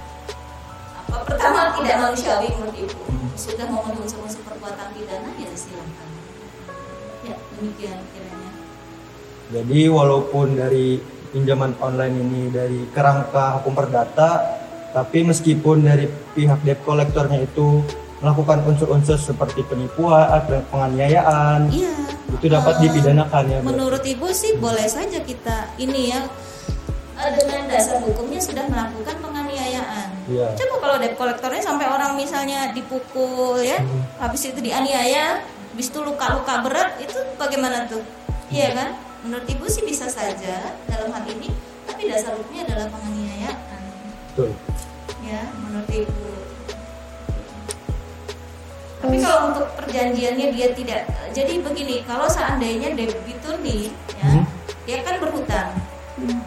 [1.09, 3.01] apa pertama tidak manusiawi menurut ibu.
[3.33, 6.09] Sudah memenuhi unsur-unsur perbuatan pidana ya silakan.
[7.25, 7.37] Ya.
[7.57, 8.51] Demikian kiranya.
[9.57, 14.31] Jadi walaupun dari pinjaman online ini dari kerangka hukum perdata
[14.97, 17.85] tapi meskipun dari pihak debt kolektornya itu
[18.25, 21.93] melakukan unsur-unsur seperti penipuan atau penganiayaan iya.
[22.33, 26.25] itu dapat uh, dipidanakan ya menurut ibu sih boleh saja kita ini ya
[27.21, 30.49] uh, dengan dasar hukumnya sudah melakukan penganiayaan iya.
[30.57, 34.17] coba kalau debt kolektornya sampai orang misalnya dipukul ya hmm.
[34.17, 35.45] habis itu dianiaya
[35.77, 38.01] habis itu luka-luka berat itu bagaimana tuh
[38.49, 38.77] iya hmm.
[38.81, 38.89] kan
[39.25, 40.75] menurut ibu sih bisa saja.
[40.91, 41.49] dalam hal ini
[41.87, 43.83] tapi dasar hukumnya adalah penganiayaan.
[44.35, 44.51] Betul.
[45.25, 46.29] Ya menurut ibu.
[49.01, 54.45] Tapi kalau untuk perjanjiannya dia tidak jadi begini kalau seandainya debitur nih ya hmm.
[54.85, 55.71] dia kan berhutang.
[56.17, 56.41] Hmm.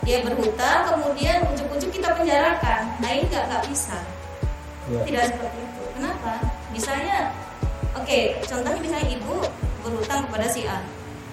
[0.00, 2.88] dia berhutang kemudian ujuk-ujuk kita penjarakan.
[2.98, 3.98] Nah ini nggak nggak bisa.
[4.90, 5.04] Ya.
[5.06, 5.82] tidak seperti itu.
[5.94, 6.32] Kenapa?
[6.72, 7.18] Misalnya
[7.94, 9.34] oke okay, contohnya misalnya ibu
[9.84, 10.80] berhutang kepada si A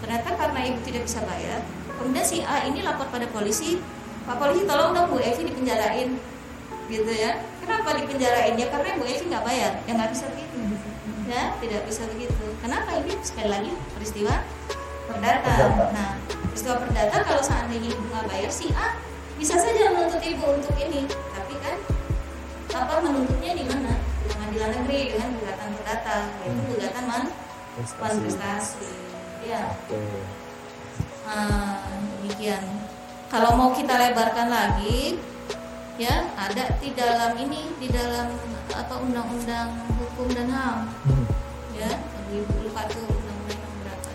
[0.04, 1.60] ternyata karena ibu tidak bisa bayar
[1.98, 3.82] kemudian si A ini lapor pada polisi
[4.28, 6.20] pak polisi tolong dong bu Evi dipenjarain.
[6.92, 7.40] Gitu ya.
[7.64, 8.60] Kenapa dipenjarain?
[8.60, 9.72] Ya karena Bu Evi nggak bayar.
[9.88, 10.60] Ya nggak bisa begitu.
[11.32, 12.46] Ya tidak bisa begitu.
[12.60, 13.16] Kenapa ini?
[13.24, 14.44] Sekali lagi peristiwa
[15.08, 15.56] perdata.
[15.96, 16.20] Nah
[16.52, 19.00] peristiwa perdata kalau seandainya ibu nggak bayar si A
[19.40, 21.08] bisa saja menuntut ibu untuk ini.
[21.08, 21.78] Tapi kan
[22.76, 23.96] apa menuntutnya di mana?
[23.96, 27.24] Di pengadilan negeri dengan gugatan perdata yaitu gugatan man
[27.78, 29.07] manifestasi
[29.48, 29.64] ya
[31.28, 31.80] nah,
[32.20, 32.64] demikian.
[33.28, 35.20] Kalau mau kita lebarkan lagi
[36.00, 38.30] ya ada di dalam ini di dalam
[38.72, 40.78] apa undang-undang hukum dan ham.
[41.08, 41.26] Hmm.
[41.76, 41.92] ya
[42.28, 44.10] di lupa tuh undang-undang berapa.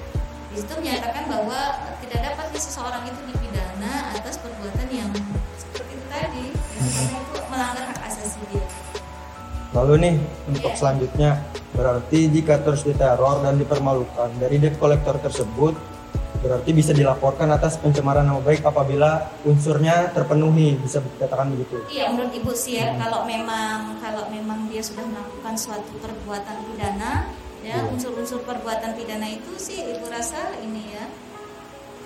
[0.52, 1.60] Di situ menyatakan bahwa
[2.04, 5.10] tidak dapat seseorang itu dipidana atas perbuatan yang
[5.56, 6.92] seperti itu tadi ya, hmm.
[6.92, 8.66] karena itu melanggar hak asasi dia.
[9.72, 10.14] Lalu nih
[10.48, 10.76] untuk ya.
[10.76, 11.30] selanjutnya
[11.72, 15.72] berarti jika terus diteror dan dipermalukan dari debt collector tersebut
[16.42, 22.35] berarti bisa dilaporkan atas pencemaran nama baik apabila unsurnya terpenuhi bisa dikatakan begitu iya menurut
[22.35, 22.98] ibu sih ya hmm.
[22.98, 27.30] kalau memang kalau memang dia sudah melakukan suatu perbuatan pidana
[27.62, 27.87] ya iya.
[27.94, 31.04] unsur-unsur perbuatan pidana itu sih ibu rasa ini ya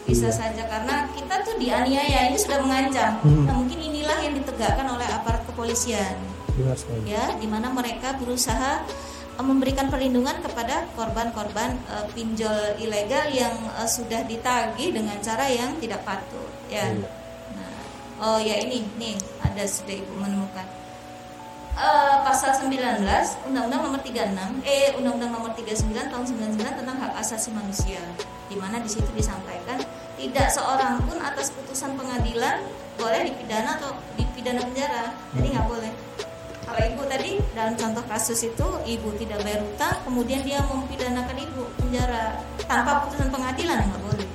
[0.04, 0.36] bisa iya.
[0.36, 3.44] saja karena kita tuh dianiaya ini sudah mengancam hmm.
[3.48, 6.14] nah mungkin inilah yang ditegakkan oleh aparat kepolisian
[6.56, 6.76] Benar
[7.08, 8.84] ya di mana mereka berusaha
[9.44, 16.00] memberikan perlindungan kepada korban-korban uh, pinjol ilegal yang uh, sudah ditagih dengan cara yang tidak
[16.08, 16.88] patut ya.
[16.88, 17.04] Hmm.
[17.52, 17.76] Nah,
[18.24, 20.64] oh ya ini nih ada sudah Ibu menemukan.
[21.76, 22.72] Uh, pasal 19
[23.52, 26.24] Undang-Undang Nomor 36 eh Undang-Undang Nomor 39 tahun
[26.56, 28.00] 99 tentang hak asasi manusia
[28.48, 29.76] di mana di situ disampaikan
[30.16, 32.64] tidak seorang pun atas putusan pengadilan
[32.96, 35.92] boleh dipidana atau dipidana penjara jadi nggak boleh
[36.66, 41.62] kalau ibu tadi dalam contoh kasus itu ibu tidak bayar utang, kemudian dia mempidanakan ibu
[41.78, 44.28] penjara tanpa putusan pengadilan nggak boleh.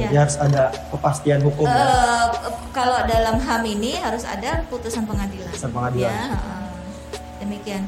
[0.00, 1.68] Jadi harus ada kepastian hukum.
[1.68, 1.76] ya.
[1.76, 2.26] Eh,
[2.72, 5.52] kalau dalam HAM ini harus ada putusan pengadilan.
[5.52, 6.08] Putusan pengadilan.
[6.08, 6.68] Ya, heeh.
[7.44, 7.84] demikian.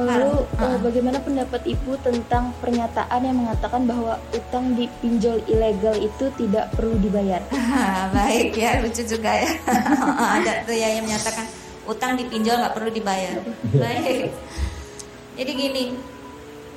[0.00, 0.78] Lalu eh, uh-uh.
[0.80, 6.96] bagaimana pendapat Ibu tentang pernyataan yang mengatakan bahwa utang di pinjol ilegal itu tidak perlu
[7.02, 7.44] dibayar?
[8.16, 9.50] Baik ya, lucu juga ya.
[10.40, 11.59] Ada tuh ya yang menyatakan
[11.90, 13.42] utang dipinjol nggak perlu dibayar.
[13.74, 14.30] Baik.
[15.34, 15.84] Jadi gini,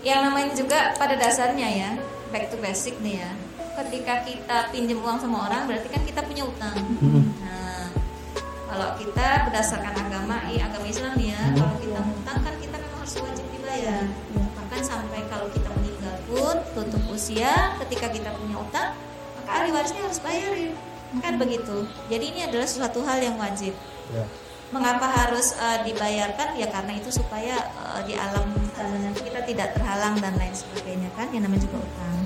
[0.01, 1.89] yang namanya juga pada dasarnya ya,
[2.33, 3.31] back to basic nih ya.
[3.73, 6.77] Ketika kita pinjam uang sama orang, berarti kan kita punya utang.
[7.01, 7.25] Mm-mm.
[7.41, 7.89] Nah,
[8.69, 13.15] kalau kita berdasarkan agama, eh, agama Islam ya, kalau kita utang kan kita memang harus
[13.21, 14.03] wajib dibayar.
[14.33, 18.89] Bahkan sampai kalau kita meninggal pun tutup usia, ketika kita punya utang,
[19.41, 20.73] maka ahli warisnya harus bayarin.
[21.21, 21.85] Kan begitu.
[22.09, 23.73] Jadi ini adalah sesuatu hal yang wajib.
[24.73, 26.57] Mengapa harus eh, dibayarkan?
[26.57, 27.61] Ya karena itu supaya
[27.93, 32.17] eh, di alam eh, kita tidak terhalang dan lain sebagainya kan, yang namanya juga utang.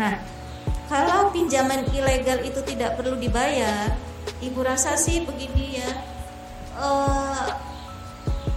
[0.00, 0.14] Nah,
[0.88, 3.92] kalau pinjaman ilegal itu tidak perlu dibayar,
[4.40, 5.90] ibu rasa sih begini ya.
[6.80, 7.48] eh,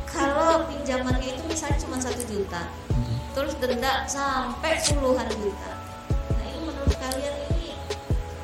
[0.07, 2.63] kalau pinjamannya itu misalnya cuma satu juta,
[3.37, 5.71] terus denda sampai puluhan juta.
[6.09, 7.77] Nah ini menurut kalian ini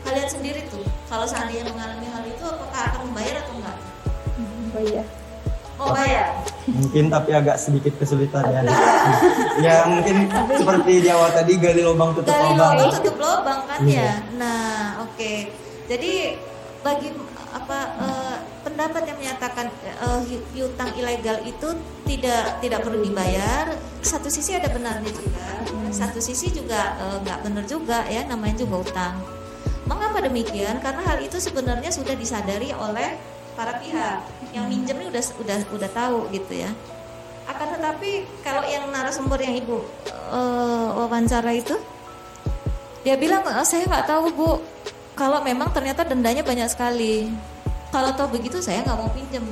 [0.05, 3.52] kalian sendiri tuh, kalau seandainya mengalami hal itu, apakah akan membayar atau
[4.75, 4.81] enggak?
[4.81, 5.03] Oh iya.
[5.73, 6.27] Mau bayar?
[6.63, 8.61] Mungkin tapi agak sedikit kesulitan ya.
[9.59, 12.71] ya mungkin seperti di awal tadi gali lubang tutup Gali lubang.
[12.77, 13.99] lubang tutup lubang kan Iya.
[13.99, 14.13] ya.
[14.37, 15.33] Nah, oke.
[15.85, 16.37] Jadi
[16.79, 17.09] bagi
[17.51, 21.67] apa eh, pendapat yang menyatakan eh, hu- piutang ilegal itu
[22.05, 23.65] tidak tidak perlu dibayar,
[23.99, 25.47] satu sisi ada benarnya juga,
[25.89, 29.15] satu sisi juga eh, nggak benar juga ya, namanya juga utang.
[29.83, 30.79] Mengapa demikian?
[30.79, 33.19] Karena hal itu sebenarnya sudah disadari oleh
[33.53, 34.21] para pihak
[34.53, 36.69] yang minjem ini udah udah udah tahu gitu ya.
[37.49, 39.83] Akan tetapi kalau yang narasumber yang ibu
[40.31, 41.75] eh, wawancara itu?
[43.03, 44.51] Dia bilang "Eh, saya nggak tahu bu.
[45.17, 47.33] Kalau memang ternyata dendanya banyak sekali.
[47.91, 49.43] Kalau tahu begitu saya nggak mau pinjem.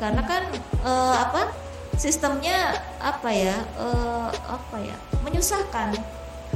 [0.00, 0.42] Karena kan
[0.82, 1.52] eh, apa
[2.00, 5.94] sistemnya apa ya eh, apa ya menyusahkan.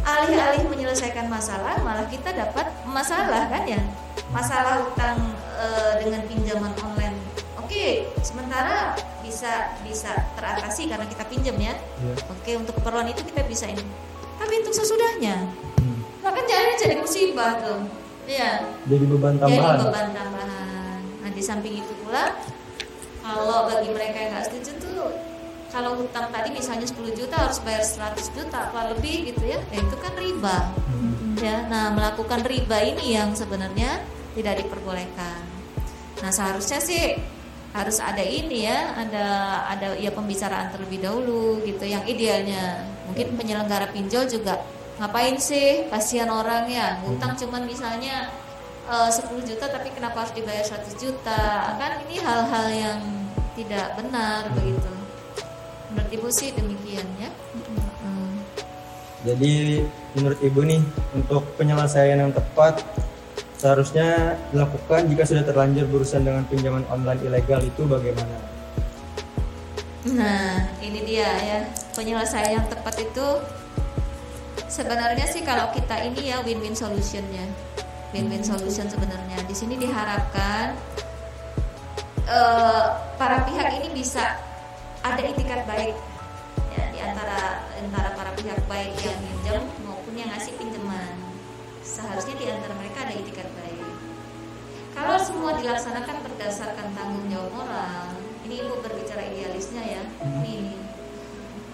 [0.04, 3.80] Alih-alih menyelesaikan masalah malah kita dapat masalah kan ya?
[4.34, 5.16] Masalah utang
[5.54, 7.23] eh, dengan pinjaman online
[7.74, 7.90] oke
[8.22, 12.14] sementara bisa bisa teratasi karena kita pinjam ya Iya.
[12.22, 13.82] oke untuk keperluan itu kita bisa ini
[14.38, 16.00] tapi untuk sesudahnya Hmm.
[16.22, 17.84] Nah kan jadi jadi musibah tuh.
[18.24, 18.62] Iya.
[18.86, 19.76] Jadi beban Jadi tambahan.
[19.84, 20.98] beban tambahan.
[21.20, 22.32] Nah di samping itu pula,
[23.20, 25.12] kalau bagi mereka yang nggak setuju tuh,
[25.68, 29.78] kalau hutang tadi misalnya 10 juta harus bayar 100 juta apa lebih gitu ya, ya
[29.82, 30.72] itu kan riba.
[30.88, 31.36] Hmm.
[31.36, 34.00] Ya, nah melakukan riba ini yang sebenarnya
[34.32, 35.42] tidak diperbolehkan.
[36.24, 37.20] Nah seharusnya sih
[37.74, 39.26] harus ada ini ya, ada
[39.66, 41.82] ada ya pembicaraan terlebih dahulu gitu.
[41.82, 42.86] Yang idealnya.
[43.10, 44.62] Mungkin penyelenggara pinjol juga
[45.02, 45.90] ngapain sih?
[45.90, 47.02] Kasihan orang ya.
[47.02, 48.30] Ngutang cuman misalnya
[48.86, 51.74] eh, 10 juta tapi kenapa harus dibayar 100 juta?
[51.74, 53.00] Kan ini hal-hal yang
[53.58, 54.92] tidak benar begitu.
[55.90, 57.30] Menurut ibu sih demikian ya.
[58.02, 58.38] Hmm.
[59.26, 59.82] Jadi
[60.14, 62.86] menurut ibu nih untuk penyelesaian yang tepat
[63.64, 68.36] seharusnya dilakukan jika sudah terlanjur berurusan dengan pinjaman online ilegal itu bagaimana?
[70.12, 71.60] Nah, ini dia ya.
[71.96, 73.26] Penyelesaian yang tepat itu
[74.68, 77.48] sebenarnya sih kalau kita ini ya win-win solutionnya.
[78.12, 79.40] Win-win solution sebenarnya.
[79.48, 80.76] Di sini diharapkan
[82.28, 84.44] eh, para pihak ini bisa
[85.00, 85.96] ada itikat baik
[86.76, 90.52] ya di antara antara para pihak baik yang pinjam maupun yang ngasih.
[91.94, 93.86] Seharusnya di antara mereka ada itikat baik.
[94.98, 98.10] Kalau semua dilaksanakan berdasarkan tanggung jawab moral,
[98.42, 100.02] ini ibu berbicara idealisnya ya,
[100.42, 100.74] ini.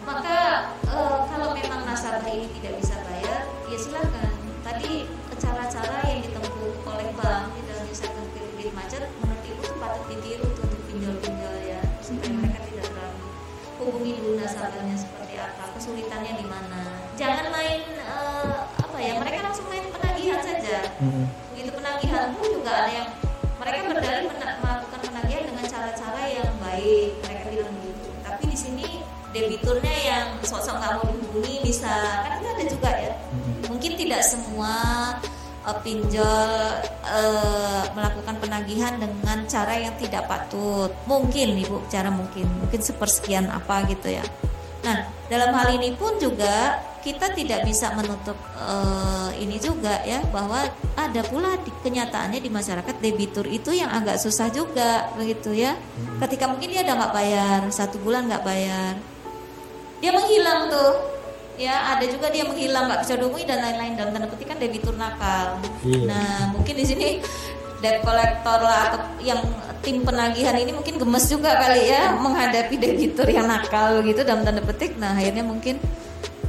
[0.05, 4.33] Maka eh, kalau memang nasabah ini tidak bisa bayar, ya silahkan.
[4.61, 5.09] Tadi
[5.41, 10.47] cara-cara yang ditempuh oleh bank di dalam menyelesaikan kredit macet, menurut ibu itu patut ditiru
[10.53, 13.25] tuh untuk pinjol-pinjol ya, supaya mereka tidak terlalu
[13.81, 16.81] hubungi dulu nasabahnya seperti apa, kesulitannya di mana.
[17.17, 19.90] Jangan main eh, apa ya, mereka langsung main
[20.71, 21.27] saja Hmm.
[21.51, 23.09] begitu penagihan pun juga ada yang
[23.59, 28.87] mereka berdalih mena- melakukan penagihan dengan cara-cara yang baik mereka bilang begitu tapi di sini
[29.31, 33.13] debiturnya yang sosok nggak mau dihubungi bisa kan itu ada juga ya.
[33.71, 34.75] Mungkin tidak semua
[35.63, 36.51] eh, pinjol
[37.07, 40.91] eh, melakukan penagihan dengan cara yang tidak patut.
[41.07, 42.51] Mungkin ibu cara mungkin.
[42.59, 44.25] Mungkin sepersekian apa gitu ya.
[44.83, 50.69] Nah dalam hal ini pun juga kita tidak bisa menutup uh, ini juga ya bahwa
[50.97, 55.77] ada pula di kenyataannya di masyarakat debitur itu yang agak susah juga begitu ya.
[55.77, 56.21] Hmm.
[56.25, 58.95] Ketika mungkin dia udah nggak bayar satu bulan nggak bayar,
[60.05, 60.93] dia menghilang tuh.
[61.61, 64.97] Ya ada juga dia menghilang nggak bisa dihubungi dan lain-lain dalam tanda petik kan debitur
[64.97, 65.61] nakal.
[65.85, 66.05] Iya.
[66.09, 67.09] Nah mungkin di sini
[67.85, 69.41] debt collector lah atau yang
[69.81, 74.65] tim penagihan ini mungkin gemes juga kali ya menghadapi debitur yang nakal gitu dalam tanda
[74.65, 74.97] petik.
[74.97, 75.81] Nah akhirnya mungkin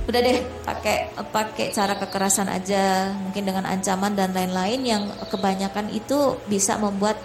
[0.10, 3.14] udah deh pakai pakai cara kekerasan aja.
[3.14, 7.18] Mungkin dengan ancaman dan lain-lain yang kebanyakan itu bisa membuat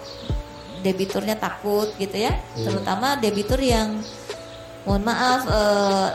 [0.85, 2.37] debiturnya takut gitu ya.
[2.37, 2.65] Hmm.
[2.69, 3.99] terutama debitur yang
[4.87, 6.09] mohon maaf uh,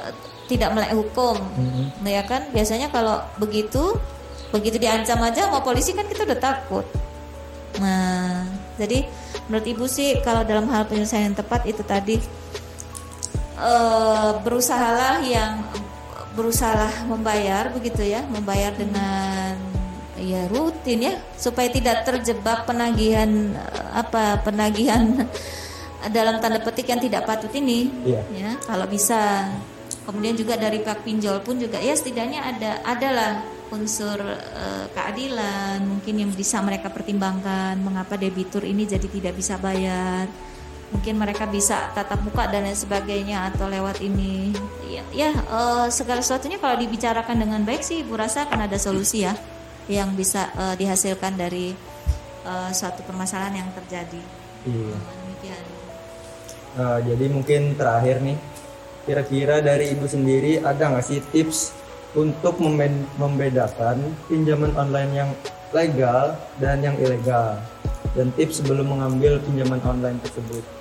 [0.48, 1.36] tidak melek hukum.
[1.36, 1.88] Hmm.
[2.06, 2.48] nah ya kan?
[2.54, 3.98] Biasanya kalau begitu
[4.52, 6.86] begitu diancam aja mau polisi kan kita udah takut.
[7.80, 8.46] Nah
[8.78, 9.08] jadi
[9.50, 12.16] menurut ibu sih kalau dalam hal penyelesaian yang tepat itu tadi
[13.60, 15.60] uh, berusahalah yang
[16.36, 19.56] berusaha membayar begitu ya, membayar dengan
[20.22, 23.58] ya rutin ya supaya tidak terjebak penagihan
[23.90, 25.26] apa penagihan
[26.16, 27.90] dalam tanda petik yang tidak patut ini.
[28.06, 28.24] Yeah.
[28.32, 29.50] ya kalau bisa.
[30.02, 36.26] Kemudian juga dari pihak pinjol pun juga ya setidaknya ada adalah unsur uh, keadilan mungkin
[36.26, 40.28] yang bisa mereka pertimbangkan mengapa debitur ini jadi tidak bisa bayar
[40.92, 44.52] mungkin mereka bisa tatap muka dan lain sebagainya atau lewat ini.
[44.92, 49.24] Ya, ya uh, segala sesuatunya kalau dibicarakan dengan baik sih ibu rasa akan ada solusi
[49.24, 49.34] ya
[49.88, 51.74] yang bisa uh, dihasilkan dari
[52.44, 54.22] uh, suatu permasalahan yang terjadi.
[54.68, 54.98] Iya.
[56.72, 58.38] Uh, jadi mungkin terakhir nih
[59.04, 61.76] kira-kira dari ibu sendiri ada nggak sih tips
[62.16, 62.60] untuk
[63.16, 65.32] membedakan pinjaman online yang
[65.72, 67.60] legal dan yang ilegal?
[68.12, 70.81] Dan tips sebelum mengambil pinjaman online tersebut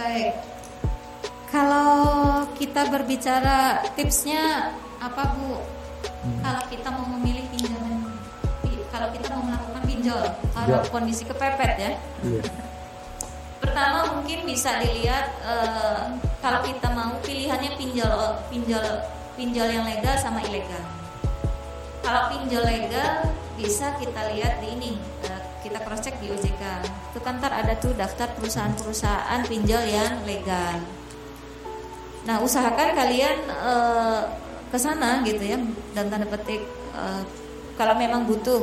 [0.00, 0.32] Baik.
[1.52, 1.92] Kalau
[2.56, 5.60] kita berbicara tipsnya apa Bu?
[5.60, 6.40] Hmm.
[6.40, 8.08] Kalau kita mau memilih pinjaman,
[8.88, 10.24] kalau kita mau melakukan pinjol,
[10.56, 10.88] kalau ya.
[10.88, 11.92] kondisi kepepet ya.
[12.24, 12.42] ya.
[13.60, 19.04] Pertama mungkin bisa dilihat uh, kalau kita mau pilihannya pinjol, pinjol,
[19.36, 20.80] pinjol yang legal sama ilegal.
[22.00, 23.28] Kalau pinjol legal
[23.60, 24.92] bisa kita lihat di ini
[25.28, 26.64] uh, kita cross check di OJK
[27.10, 30.78] itu kan ntar ada tuh daftar perusahaan-perusahaan pinjol yang legal
[32.22, 34.22] nah usahakan kalian uh,
[34.70, 35.58] ke sana gitu ya
[35.98, 36.62] dan tanda petik
[36.94, 37.26] uh,
[37.74, 38.62] kalau memang butuh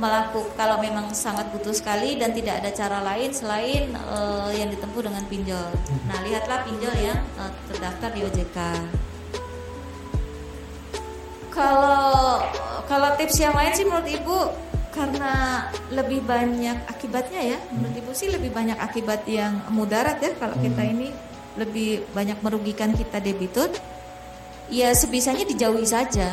[0.00, 5.04] melakukan kalau memang sangat butuh sekali dan tidak ada cara lain selain uh, yang ditempuh
[5.04, 5.70] dengan pinjol.
[6.08, 8.58] Nah, lihatlah pinjol yang uh, terdaftar di OJK.
[11.52, 12.40] Kalau
[12.88, 14.38] kalau tips yang lain sih menurut Ibu
[14.90, 15.32] karena
[15.90, 17.58] lebih banyak akibatnya ya.
[17.74, 20.64] Menurut ibu sih lebih banyak akibat yang mudarat ya kalau hmm.
[20.70, 21.08] kita ini
[21.58, 23.68] lebih banyak merugikan kita debitur
[24.70, 26.30] ya sebisanya dijauhi saja.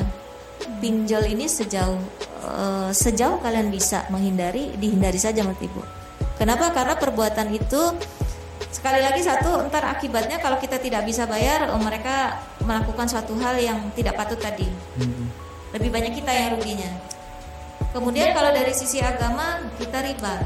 [0.57, 2.01] Pinjol ini sejauh
[2.45, 5.81] uh, sejauh kalian bisa menghindari dihindari saja menurut ibu.
[6.37, 6.69] Kenapa?
[6.69, 7.81] Karena perbuatan itu
[8.69, 13.57] sekali lagi satu ntar akibatnya kalau kita tidak bisa bayar oh, mereka melakukan suatu hal
[13.57, 14.69] yang tidak patut tadi.
[14.97, 15.29] Hmm.
[15.75, 17.16] lebih banyak kita yang ruginya
[17.95, 20.43] Kemudian kalau dari sisi agama kita riba,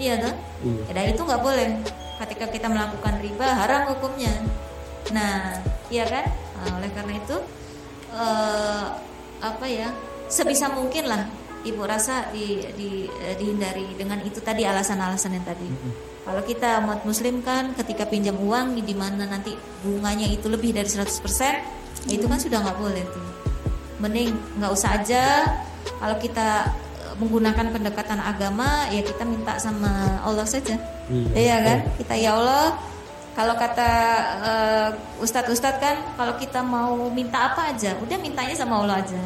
[0.00, 0.34] iya kan?
[0.64, 0.92] Iya.
[0.92, 1.68] Dan itu nggak boleh.
[2.22, 4.30] Ketika kita melakukan riba haram hukumnya.
[5.10, 5.58] Nah,
[5.90, 6.26] iya kan?
[6.62, 7.36] Nah, oleh karena itu
[8.14, 8.84] uh,
[9.42, 9.90] apa ya?
[10.30, 11.28] Sebisa mungkin lah
[11.62, 15.66] ibu rasa di, di, eh, dihindari dengan itu tadi alasan-alasan yang tadi.
[15.66, 15.92] Mm-hmm.
[16.22, 20.86] Kalau kita umat muslim kan ketika pinjam uang di mana nanti bunganya itu lebih dari
[20.86, 23.26] 100%, itu kan sudah nggak boleh tuh.
[23.98, 25.22] Mending nggak usah aja
[26.00, 30.76] kalau kita eh, menggunakan pendekatan agama ya kita minta sama Allah saja.
[31.10, 31.78] Iya, iya kan?
[31.98, 32.78] Kita ya Allah
[33.32, 33.90] kalau kata
[34.44, 34.88] uh,
[35.24, 39.20] ustadz-ustadz kan kalau kita mau minta apa aja udah mintanya sama Allah aja.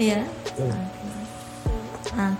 [0.00, 0.24] Iya.
[2.16, 2.32] Nah,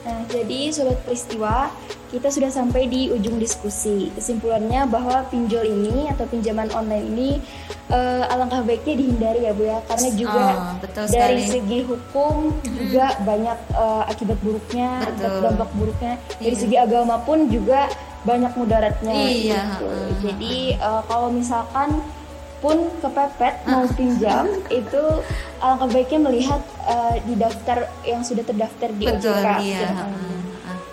[0.00, 1.68] nah jadi sobat peristiwa
[2.16, 4.08] kita sudah sampai di ujung diskusi.
[4.16, 7.30] Kesimpulannya bahwa pinjol ini atau pinjaman online ini
[7.92, 12.72] uh, alangkah baiknya dihindari ya Bu ya, karena juga oh, betul dari segi hukum hmm.
[12.72, 15.44] juga banyak uh, akibat buruknya, betul.
[15.44, 16.14] dampak buruknya.
[16.40, 16.62] Dari iya.
[16.64, 17.92] segi agama pun juga
[18.24, 19.12] banyak mudaratnya.
[19.12, 19.62] Iya.
[19.76, 19.90] Gitu.
[20.24, 22.00] Jadi uh, kalau misalkan
[22.64, 24.48] pun kepepet mau pinjam
[24.80, 25.04] itu
[25.60, 29.46] alangkah baiknya melihat uh, di daftar yang sudah terdaftar di Betul, OJK.
[29.60, 29.80] Iya.
[29.84, 30.35] Ya.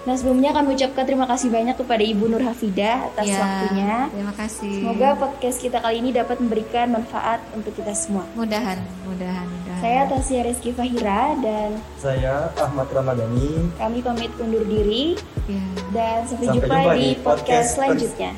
[0.04, 3.95] Nah sebelumnya kami ucapkan terima kasih banyak kepada Ibu Nur Hafida atas ya, waktunya.
[4.12, 4.74] Terima kasih.
[4.84, 8.28] Semoga podcast kita kali ini dapat memberikan manfaat untuk kita semua.
[8.36, 9.80] Mudahan, mudahan, mudahan.
[9.80, 13.72] Saya Tasya Rizky Fahira dan saya Ahmad Ramadhani.
[13.80, 15.16] Kami pamit undur diri
[15.47, 15.64] ya.
[15.95, 18.32] dan sampai, sampai jumpa, jumpa di podcast, podcast selanjutnya.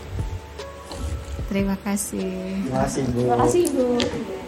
[1.49, 2.61] Terima kasih.
[2.61, 3.20] Terima kasih Bu.
[3.26, 4.44] Terima kasih Bu.